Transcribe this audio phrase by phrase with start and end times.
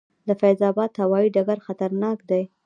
[0.27, 2.43] د فیض اباد هوايي ډګر خطرناک دی؟